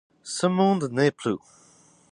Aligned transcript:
Ce 0.23 0.47
monde 0.47 0.89
n'est 0.91 1.11
plus. 1.11 1.35